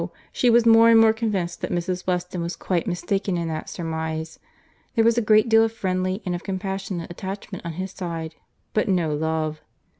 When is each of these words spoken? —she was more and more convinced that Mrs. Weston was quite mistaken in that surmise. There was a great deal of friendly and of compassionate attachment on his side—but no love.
—she 0.33 0.49
was 0.49 0.65
more 0.65 0.89
and 0.89 0.99
more 0.99 1.13
convinced 1.13 1.61
that 1.61 1.69
Mrs. 1.71 2.07
Weston 2.07 2.41
was 2.41 2.55
quite 2.55 2.87
mistaken 2.87 3.37
in 3.37 3.47
that 3.49 3.69
surmise. 3.69 4.39
There 4.95 5.05
was 5.05 5.15
a 5.15 5.21
great 5.21 5.47
deal 5.47 5.63
of 5.63 5.71
friendly 5.71 6.23
and 6.25 6.33
of 6.33 6.41
compassionate 6.43 7.11
attachment 7.11 7.63
on 7.67 7.73
his 7.73 7.91
side—but 7.91 8.89
no 8.89 9.13
love. 9.13 9.61